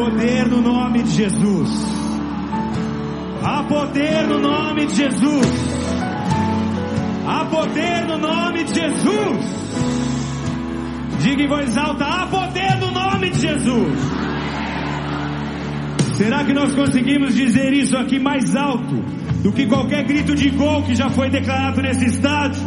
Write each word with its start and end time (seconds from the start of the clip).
poder 0.00 0.48
no 0.48 0.62
nome 0.62 1.02
de 1.02 1.10
Jesus. 1.10 1.70
Há 3.44 3.62
poder 3.64 4.26
no 4.26 4.38
nome 4.40 4.86
de 4.86 4.94
Jesus. 4.94 5.46
Há 7.26 7.44
poder 7.44 8.06
no 8.06 8.18
nome 8.18 8.64
de 8.64 8.74
Jesus. 8.74 9.46
Diga 11.22 11.42
em 11.42 11.48
voz 11.48 11.76
alta: 11.76 12.04
há 12.06 12.26
poder 12.28 12.76
no 12.80 12.90
nome 12.90 13.30
de 13.30 13.40
Jesus. 13.40 13.98
Será 16.16 16.44
que 16.44 16.54
nós 16.54 16.74
conseguimos 16.74 17.34
dizer 17.34 17.72
isso 17.74 17.96
aqui 17.96 18.18
mais 18.18 18.56
alto 18.56 18.96
do 19.42 19.52
que 19.52 19.66
qualquer 19.66 20.04
grito 20.04 20.34
de 20.34 20.48
gol 20.50 20.82
que 20.82 20.94
já 20.94 21.10
foi 21.10 21.28
declarado 21.28 21.82
nesse 21.82 22.06
estádio? 22.06 22.62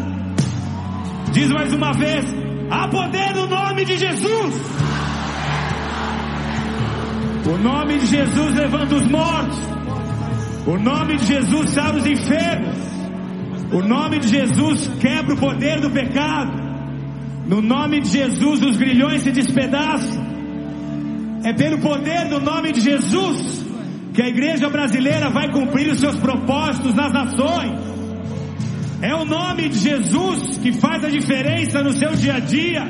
Diz 1.31 1.49
mais 1.49 1.73
uma 1.73 1.93
vez: 1.93 2.25
há 2.69 2.87
poder 2.89 3.33
no 3.33 3.47
nome 3.47 3.85
de 3.85 3.97
Jesus. 3.97 4.92
O 7.45 7.57
nome 7.57 7.97
de 7.99 8.05
Jesus 8.05 8.55
levanta 8.55 8.95
os 8.95 9.05
mortos. 9.05 9.59
O 10.65 10.77
nome 10.77 11.17
de 11.17 11.25
Jesus 11.25 11.71
salva 11.71 11.97
os 11.97 12.05
enfermos. 12.05 12.77
O 13.73 13.81
nome 13.81 14.19
de 14.19 14.29
Jesus 14.29 14.89
quebra 15.01 15.33
o 15.33 15.37
poder 15.37 15.81
do 15.81 15.91
pecado. 15.91 16.53
No 17.45 17.61
nome 17.61 17.99
de 17.99 18.09
Jesus 18.09 18.61
os 18.63 18.77
grilhões 18.77 19.23
se 19.23 19.31
despedaçam. 19.31 20.23
É 21.43 21.51
pelo 21.51 21.79
poder 21.79 22.29
do 22.29 22.39
nome 22.39 22.71
de 22.71 22.79
Jesus 22.79 23.65
que 24.13 24.21
a 24.21 24.29
igreja 24.29 24.69
brasileira 24.69 25.29
vai 25.29 25.51
cumprir 25.51 25.91
os 25.91 25.99
seus 25.99 26.15
propósitos 26.17 26.93
nas 26.93 27.11
nações. 27.11 27.77
É 29.01 29.13
o 29.13 29.25
nome 29.25 29.67
de 29.67 29.79
Jesus 29.79 30.59
que 30.59 30.71
faz 30.71 31.03
a 31.03 31.09
diferença 31.09 31.83
no 31.83 31.91
seu 31.91 32.11
dia 32.13 32.35
a 32.35 32.39
dia, 32.39 32.87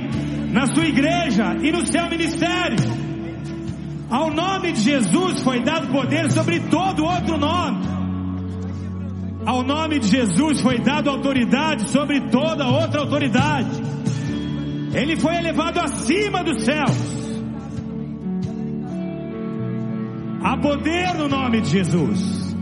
na 0.51 0.67
sua 0.67 0.85
igreja 0.85 1.55
e 1.59 1.71
no 1.71 1.83
seu 1.87 2.07
ministério. 2.07 3.12
Ao 4.13 4.29
nome 4.29 4.71
de 4.73 4.81
Jesus 4.81 5.41
foi 5.41 5.63
dado 5.63 5.87
poder 5.87 6.29
sobre 6.29 6.59
todo 6.59 7.03
outro 7.03 7.35
nome. 7.35 7.83
Ao 9.43 9.63
nome 9.63 9.97
de 9.97 10.07
Jesus 10.07 10.61
foi 10.61 10.77
dado 10.77 11.09
autoridade 11.09 11.89
sobre 11.89 12.21
toda 12.29 12.67
outra 12.67 13.01
autoridade. 13.01 13.71
Ele 14.93 15.19
foi 15.19 15.35
elevado 15.37 15.79
acima 15.79 16.43
dos 16.43 16.63
céus. 16.63 16.95
Há 20.43 20.57
poder 20.57 21.15
no 21.15 21.27
nome 21.27 21.61
de 21.61 21.71
Jesus. 21.71 22.55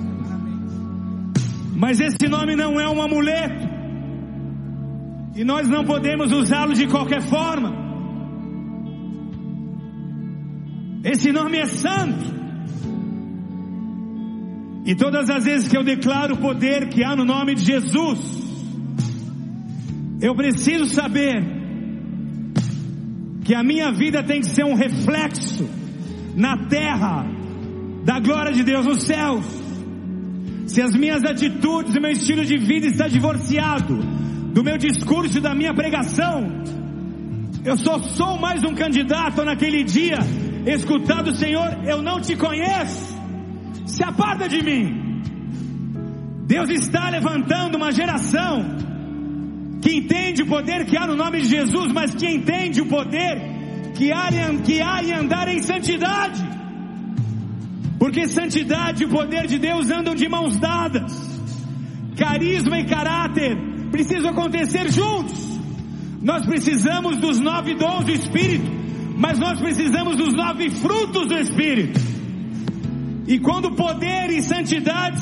Mas 1.75 1.99
esse 1.99 2.29
nome 2.29 2.55
não 2.55 2.79
é 2.79 2.87
um 2.87 3.01
amuleto. 3.01 3.67
E 5.35 5.43
nós 5.43 5.67
não 5.67 5.83
podemos 5.83 6.31
usá-lo 6.31 6.73
de 6.73 6.87
qualquer 6.87 7.21
forma. 7.21 7.80
Esse 11.03 11.31
nome 11.31 11.57
é 11.57 11.65
santo. 11.65 12.41
E 14.85 14.95
todas 14.95 15.29
as 15.29 15.43
vezes 15.43 15.67
que 15.67 15.77
eu 15.77 15.83
declaro 15.83 16.35
o 16.35 16.37
poder 16.37 16.89
que 16.89 17.03
há 17.03 17.15
no 17.15 17.25
nome 17.25 17.55
de 17.55 17.65
Jesus, 17.65 18.19
eu 20.21 20.35
preciso 20.35 20.85
saber 20.85 21.43
que 23.43 23.55
a 23.55 23.63
minha 23.63 23.91
vida 23.91 24.23
tem 24.23 24.41
que 24.41 24.47
ser 24.47 24.63
um 24.63 24.75
reflexo 24.75 25.67
na 26.35 26.67
terra 26.67 27.25
da 28.05 28.19
glória 28.19 28.51
de 28.51 28.63
Deus 28.63 28.85
nos 28.85 29.03
céus. 29.03 29.45
Se 30.67 30.81
as 30.81 30.95
minhas 30.95 31.23
atitudes 31.23 31.95
e 31.95 31.99
meu 31.99 32.11
estilo 32.11 32.45
de 32.45 32.57
vida 32.57 32.85
está 32.85 33.07
divorciado 33.07 33.97
do 34.53 34.63
meu 34.63 34.77
discurso 34.77 35.39
e 35.39 35.41
da 35.41 35.55
minha 35.55 35.73
pregação, 35.73 36.63
eu 37.65 37.75
só 37.77 37.99
sou 37.99 38.37
mais 38.39 38.63
um 38.63 38.73
candidato 38.73 39.43
naquele 39.43 39.83
dia 39.83 40.17
escutar 40.65 41.23
do 41.23 41.33
Senhor, 41.33 41.83
eu 41.85 42.01
não 42.01 42.21
te 42.21 42.35
conheço, 42.35 43.15
se 43.85 44.03
aparta 44.03 44.47
de 44.47 44.61
mim. 44.63 45.21
Deus 46.45 46.69
está 46.69 47.09
levantando 47.09 47.75
uma 47.75 47.91
geração 47.91 48.77
que 49.81 49.95
entende 49.95 50.43
o 50.43 50.47
poder 50.47 50.85
que 50.85 50.97
há 50.97 51.07
no 51.07 51.15
nome 51.15 51.41
de 51.41 51.47
Jesus, 51.47 51.91
mas 51.91 52.13
que 52.13 52.27
entende 52.27 52.81
o 52.81 52.85
poder 52.85 53.41
que 53.95 54.11
há, 54.11 54.29
que 54.63 54.81
há 54.81 55.03
em 55.03 55.13
andar 55.13 55.47
em 55.47 55.61
santidade. 55.61 56.43
Porque 57.97 58.27
santidade 58.27 59.03
e 59.03 59.05
o 59.05 59.09
poder 59.09 59.47
de 59.47 59.57
Deus 59.59 59.89
andam 59.89 60.13
de 60.13 60.27
mãos 60.27 60.57
dadas. 60.57 61.39
Carisma 62.17 62.79
e 62.79 62.85
caráter 62.85 63.57
precisam 63.91 64.31
acontecer 64.31 64.91
juntos. 64.91 65.59
Nós 66.21 66.45
precisamos 66.45 67.17
dos 67.17 67.39
nove 67.39 67.73
dons 67.75 68.05
do 68.05 68.11
Espírito 68.11 68.80
mas 69.21 69.37
nós 69.37 69.59
precisamos 69.59 70.17
dos 70.17 70.33
nove 70.33 70.71
frutos 70.71 71.27
do 71.27 71.37
Espírito. 71.37 71.99
E 73.27 73.37
quando 73.37 73.71
poder 73.73 74.31
e 74.31 74.41
santidade 74.41 75.21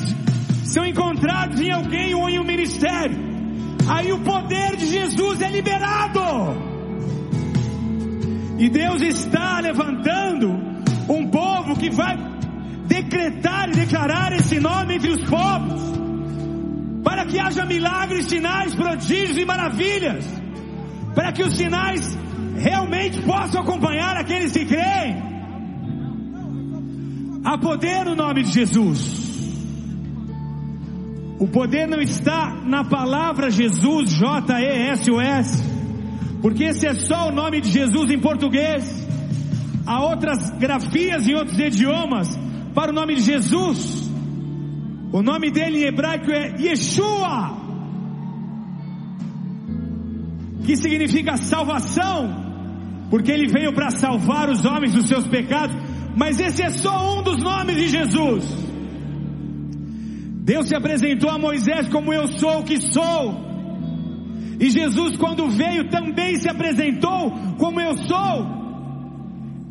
são 0.64 0.86
encontrados 0.86 1.60
em 1.60 1.70
alguém 1.70 2.14
ou 2.14 2.26
em 2.30 2.38
um 2.38 2.44
ministério, 2.44 3.18
aí 3.86 4.10
o 4.10 4.20
poder 4.20 4.76
de 4.76 4.86
Jesus 4.86 5.42
é 5.42 5.50
liberado. 5.50 6.22
E 8.58 8.70
Deus 8.70 9.02
está 9.02 9.60
levantando 9.60 10.48
um 11.06 11.28
povo 11.28 11.76
que 11.76 11.90
vai 11.90 12.16
decretar 12.86 13.68
e 13.68 13.72
declarar 13.72 14.32
esse 14.32 14.58
nome 14.58 14.96
entre 14.96 15.10
os 15.10 15.22
povos, 15.28 15.82
para 17.04 17.26
que 17.26 17.38
haja 17.38 17.66
milagres, 17.66 18.26
sinais, 18.26 18.74
prodígios 18.74 19.36
e 19.36 19.44
maravilhas, 19.44 20.24
para 21.14 21.32
que 21.32 21.42
os 21.42 21.54
sinais 21.54 22.18
realmente 22.60 23.20
possam 23.22 23.62
acompanhar 23.62 24.16
aqueles 24.16 24.52
que 24.52 24.64
creem. 24.66 25.30
Há 27.44 27.56
poder 27.56 28.04
no 28.04 28.14
nome 28.14 28.42
de 28.42 28.52
Jesus. 28.52 29.20
O 31.38 31.48
poder 31.48 31.88
não 31.88 32.00
está 32.02 32.54
na 32.66 32.84
palavra 32.84 33.50
Jesus, 33.50 34.10
J-E-S-U-S, 34.12 35.64
porque 36.42 36.64
esse 36.64 36.86
é 36.86 36.94
só 36.94 37.28
o 37.28 37.32
nome 37.32 37.62
de 37.62 37.70
Jesus 37.70 38.10
em 38.10 38.20
português. 38.20 39.08
Há 39.86 40.04
outras 40.04 40.50
grafias 40.58 41.26
em 41.26 41.34
outros 41.34 41.58
idiomas 41.58 42.38
para 42.74 42.90
o 42.90 42.94
nome 42.94 43.14
de 43.14 43.22
Jesus. 43.22 44.10
O 45.10 45.22
nome 45.22 45.50
dele 45.50 45.82
em 45.82 45.86
hebraico 45.86 46.30
é 46.30 46.54
Yeshua, 46.60 47.56
que 50.66 50.76
significa 50.76 51.38
salvação 51.38 52.49
porque 53.10 53.32
ele 53.32 53.48
veio 53.48 53.72
para 53.74 53.90
salvar 53.90 54.48
os 54.48 54.64
homens 54.64 54.94
dos 54.94 55.08
seus 55.08 55.26
pecados, 55.26 55.76
mas 56.16 56.38
esse 56.38 56.62
é 56.62 56.70
só 56.70 57.18
um 57.18 57.22
dos 57.22 57.42
nomes 57.42 57.76
de 57.76 57.88
Jesus. 57.88 58.44
Deus 60.42 60.68
se 60.68 60.74
apresentou 60.74 61.28
a 61.28 61.38
Moisés 61.38 61.88
como 61.88 62.12
eu 62.12 62.28
sou 62.28 62.60
o 62.60 62.64
que 62.64 62.80
sou. 62.80 63.50
E 64.60 64.70
Jesus, 64.70 65.16
quando 65.16 65.48
veio, 65.48 65.88
também 65.88 66.36
se 66.36 66.48
apresentou 66.48 67.32
como 67.58 67.80
eu 67.80 67.96
sou. 67.96 68.60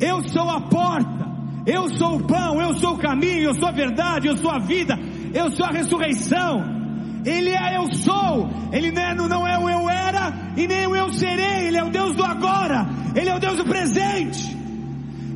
Eu 0.00 0.22
sou 0.28 0.48
a 0.48 0.60
porta, 0.62 1.28
eu 1.66 1.88
sou 1.96 2.16
o 2.16 2.26
pão, 2.26 2.60
eu 2.60 2.74
sou 2.74 2.94
o 2.94 2.98
caminho, 2.98 3.44
eu 3.44 3.54
sou 3.54 3.68
a 3.68 3.72
verdade, 3.72 4.28
eu 4.28 4.36
sou 4.36 4.50
a 4.50 4.58
vida, 4.58 4.98
eu 5.32 5.50
sou 5.50 5.66
a 5.66 5.70
ressurreição. 5.70 6.79
Ele 7.24 7.50
é 7.50 7.76
eu 7.76 7.92
sou, 7.92 8.48
Ele 8.72 8.90
não 8.90 9.02
é, 9.02 9.14
não 9.14 9.46
é 9.46 9.58
o 9.58 9.68
eu 9.68 9.90
era 9.90 10.52
e 10.56 10.66
nem 10.66 10.86
o 10.86 10.96
eu 10.96 11.12
serei, 11.12 11.66
Ele 11.68 11.76
é 11.76 11.84
o 11.84 11.90
Deus 11.90 12.16
do 12.16 12.24
agora, 12.24 12.86
Ele 13.14 13.28
é 13.28 13.34
o 13.34 13.38
Deus 13.38 13.56
do 13.58 13.64
presente. 13.64 14.56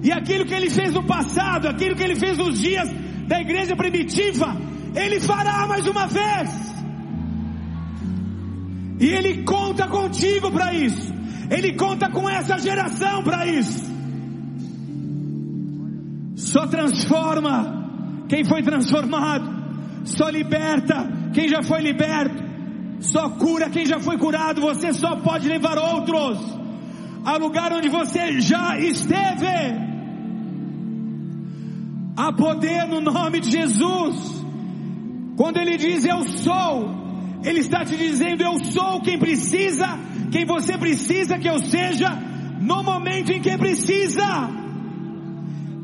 E 0.02 0.12
aquilo 0.12 0.44
que 0.44 0.54
Ele 0.54 0.70
fez 0.70 0.92
no 0.92 1.04
passado, 1.04 1.68
aquilo 1.68 1.94
que 1.94 2.02
Ele 2.02 2.14
fez 2.14 2.38
nos 2.38 2.58
dias 2.58 2.88
da 3.26 3.40
igreja 3.40 3.76
primitiva, 3.76 4.56
Ele 4.94 5.20
fará 5.20 5.66
mais 5.66 5.86
uma 5.86 6.06
vez. 6.06 6.74
E 9.00 9.06
Ele 9.06 9.42
conta 9.42 9.86
contigo 9.88 10.50
para 10.50 10.72
isso, 10.72 11.12
Ele 11.50 11.74
conta 11.74 12.10
com 12.10 12.28
essa 12.28 12.58
geração 12.58 13.22
para 13.22 13.46
isso. 13.46 13.92
Só 16.36 16.66
transforma 16.66 18.24
quem 18.28 18.44
foi 18.44 18.62
transformado, 18.62 20.04
só 20.04 20.28
liberta 20.28 21.23
quem 21.34 21.48
já 21.48 21.62
foi 21.62 21.80
liberto, 21.82 22.42
só 23.00 23.28
cura 23.30 23.68
quem 23.68 23.84
já 23.84 23.98
foi 23.98 24.16
curado, 24.16 24.60
você 24.60 24.92
só 24.92 25.16
pode 25.16 25.48
levar 25.48 25.76
outros 25.76 26.38
ao 27.24 27.38
lugar 27.38 27.72
onde 27.72 27.88
você 27.88 28.40
já 28.40 28.78
esteve. 28.78 29.84
Há 32.16 32.32
poder 32.32 32.86
no 32.86 33.00
nome 33.00 33.40
de 33.40 33.50
Jesus. 33.50 34.16
Quando 35.36 35.56
ele 35.56 35.76
diz 35.76 36.04
eu 36.04 36.22
sou, 36.22 36.88
ele 37.42 37.58
está 37.58 37.84
te 37.84 37.96
dizendo 37.96 38.42
eu 38.42 38.64
sou 38.64 39.00
quem 39.00 39.18
precisa, 39.18 39.98
quem 40.30 40.44
você 40.44 40.78
precisa 40.78 41.38
que 41.38 41.48
eu 41.48 41.58
seja 41.58 42.10
no 42.60 42.84
momento 42.84 43.32
em 43.32 43.40
que 43.40 43.58
precisa. 43.58 44.63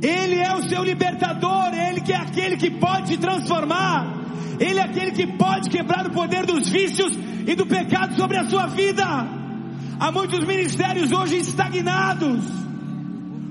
Ele 0.02 0.36
é 0.36 0.54
o 0.54 0.68
seu 0.68 0.82
libertador, 0.82 1.74
ele 1.74 2.00
que 2.00 2.12
é 2.12 2.16
aquele 2.16 2.56
que 2.56 2.70
pode 2.70 3.12
te 3.12 3.18
transformar. 3.18 4.20
Ele 4.58 4.78
é 4.78 4.82
aquele 4.82 5.12
que 5.12 5.26
pode 5.26 5.68
quebrar 5.68 6.06
o 6.06 6.10
poder 6.10 6.46
dos 6.46 6.68
vícios 6.68 7.12
e 7.46 7.54
do 7.54 7.66
pecado 7.66 8.14
sobre 8.14 8.38
a 8.38 8.44
sua 8.44 8.66
vida. 8.66 9.04
Há 9.98 10.10
muitos 10.12 10.44
ministérios 10.46 11.12
hoje 11.12 11.38
estagnados 11.38 12.44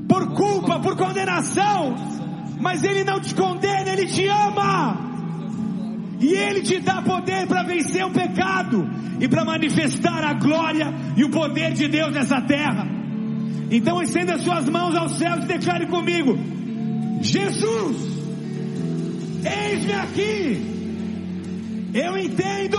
por 0.07 0.33
culpa, 0.33 0.79
por 0.79 0.95
condenação, 0.95 1.95
mas 2.59 2.83
Ele 2.83 3.03
não 3.03 3.19
te 3.19 3.35
condena, 3.35 3.89
Ele 3.89 4.07
te 4.07 4.27
ama. 4.27 4.97
E 6.19 6.33
Ele 6.33 6.61
te 6.61 6.79
dá 6.79 7.01
poder 7.01 7.47
para 7.47 7.63
vencer 7.63 8.03
o 8.03 8.11
pecado 8.11 8.89
e 9.19 9.27
para 9.27 9.45
manifestar 9.45 10.23
a 10.23 10.33
glória 10.33 10.91
e 11.15 11.23
o 11.23 11.29
poder 11.29 11.73
de 11.73 11.87
Deus 11.87 12.11
nessa 12.11 12.41
terra. 12.41 12.98
Então 13.71 14.01
estenda 14.01 14.37
suas 14.39 14.67
mãos 14.67 14.95
aos 14.95 15.17
céus 15.17 15.43
e 15.43 15.47
declare 15.47 15.87
comigo: 15.87 16.37
Jesus, 17.21 17.97
eis-me 19.45 19.93
aqui. 19.93 20.65
Eu 21.93 22.17
entendo 22.17 22.77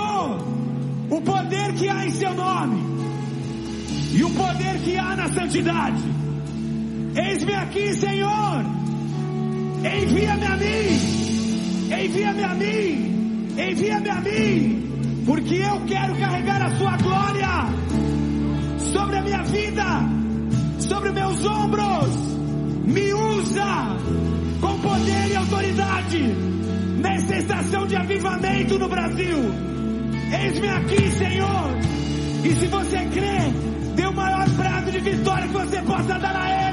o 1.11 1.21
poder 1.21 1.75
que 1.75 1.89
há 1.89 2.07
em 2.07 2.11
seu 2.11 2.33
nome 2.35 2.81
e 4.13 4.23
o 4.23 4.31
poder 4.31 4.79
que 4.85 4.97
há 4.97 5.17
na 5.17 5.29
santidade. 5.29 6.03
Eis-me 7.15 7.55
aqui, 7.55 7.93
Senhor. 7.95 8.65
Envia-me 9.79 10.45
a 10.45 10.57
mim. 10.57 11.21
Envia-me 12.05 12.43
a 12.45 12.55
mim. 12.55 13.49
Envia-me 13.59 14.09
a 14.09 14.21
mim. 14.21 15.23
Porque 15.27 15.55
eu 15.57 15.81
quero 15.87 16.17
carregar 16.17 16.63
a 16.63 16.71
sua 16.77 16.97
glória 16.97 17.49
sobre 18.93 19.17
a 19.17 19.23
minha 19.23 19.43
vida, 19.43 19.85
sobre 20.91 21.13
meus 21.13 21.47
ombros. 21.47 22.17
Me 22.85 23.15
usa 23.15 23.97
com 24.61 24.77
poder 24.81 25.31
e 25.31 25.37
autoridade 25.37 26.19
nessa 26.99 27.37
estação 27.37 27.87
de 27.87 27.95
avivamento 27.95 28.77
no 28.77 28.89
Brasil. 28.89 29.39
Eis-me 30.43 30.69
aqui, 30.69 31.11
Senhor. 31.13 31.79
E 32.43 32.55
se 32.57 32.67
você 32.67 32.99
crê, 33.07 33.39
dê 33.95 34.07
o 34.07 34.13
maior 34.13 34.49
prazo 34.57 34.91
de 34.91 34.99
vitória 34.99 35.47
que 35.47 35.55
você 35.55 35.81
possa 35.83 36.19
dar 36.19 36.37
a 36.37 36.69
Ele. 36.69 36.69